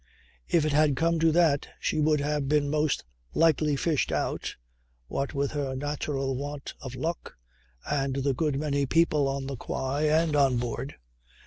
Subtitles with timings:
[0.49, 3.05] If it had come to that she would have been most
[3.35, 4.55] likely fished out,
[5.07, 7.37] what with her natural want of luck
[7.87, 10.95] and the good many people on the quay and on board.